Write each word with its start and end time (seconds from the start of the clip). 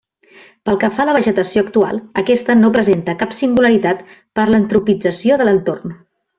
Pel 0.69 0.77
que 0.83 0.87
fa 0.99 1.03
a 1.03 1.07
la 1.09 1.13
vegetació 1.17 1.63
actual, 1.65 2.01
aquesta 2.23 2.57
no 2.63 2.73
presenta 2.79 3.17
cap 3.21 3.37
singularitat, 3.43 4.03
per 4.41 4.49
l'antropització 4.53 5.41
de 5.43 5.51
l'entorn. 5.51 5.99